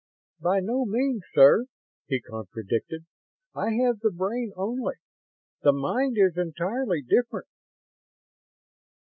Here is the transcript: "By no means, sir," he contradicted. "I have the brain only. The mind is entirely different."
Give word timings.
"By 0.39 0.61
no 0.61 0.83
means, 0.83 1.25
sir," 1.31 1.65
he 2.07 2.19
contradicted. 2.21 3.05
"I 3.53 3.73
have 3.85 3.99
the 3.99 4.09
brain 4.09 4.51
only. 4.55 4.95
The 5.61 5.73
mind 5.73 6.15
is 6.19 6.37
entirely 6.37 7.03
different." 7.03 7.45